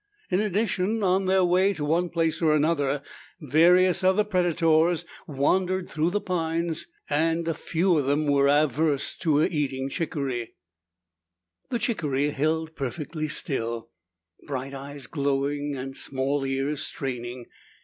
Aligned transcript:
In 0.31 0.39
addition, 0.39 1.03
on 1.03 1.25
their 1.25 1.45
way 1.45 1.75
to 1.75 1.85
one 1.85 2.09
place 2.09 2.41
or 2.41 2.53
another, 2.55 3.03
various 3.39 4.03
other 4.03 4.23
predators 4.23 5.05
wandered 5.27 5.87
through 5.87 6.09
the 6.09 6.19
pines 6.19 6.87
and 7.07 7.55
few 7.55 7.99
of 7.99 8.07
them 8.07 8.25
were 8.25 8.47
averse 8.47 9.15
to 9.17 9.43
eating 9.43 9.89
chickaree. 9.89 10.55
The 11.69 11.77
chickaree 11.77 12.31
held 12.31 12.75
perfectly 12.75 13.27
still, 13.27 13.91
bright 14.47 14.73
eyes 14.73 15.05
glowing 15.05 15.75
and 15.75 15.95
small 15.95 16.47
ears 16.47 16.81
straining. 16.81 17.45